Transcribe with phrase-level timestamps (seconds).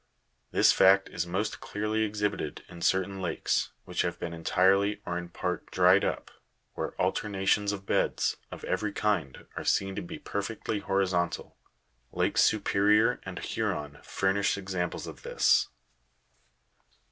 [0.49, 5.29] This fact is most clearly exhibited in certain lakes, which have been entirely or in
[5.29, 6.31] part dried up,
[6.73, 11.55] where alternations of beds, of every kind, are seen to be perfectly horizontal;
[12.11, 15.75] lakes Superior and Huron furnish examples of this kind.